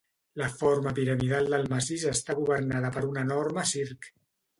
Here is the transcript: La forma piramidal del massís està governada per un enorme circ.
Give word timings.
La 0.41 0.45
forma 0.59 0.93
piramidal 0.99 1.53
del 1.55 1.69
massís 1.73 2.05
està 2.13 2.37
governada 2.39 2.91
per 2.97 3.05
un 3.11 3.21
enorme 3.25 3.67
circ. 3.75 4.09